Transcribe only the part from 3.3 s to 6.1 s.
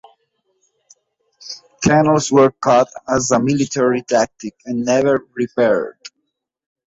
military tactic and never repaired.